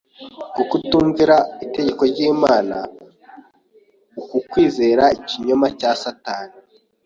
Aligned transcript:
Uku 0.53 0.61
kutumvira 0.71 1.37
itegeko 1.65 2.01
ry’Imana, 2.11 2.77
uku 4.19 4.37
kwizera 4.49 5.03
ikinyoma 5.17 5.67
cya 5.79 5.91
Satani 6.03 6.55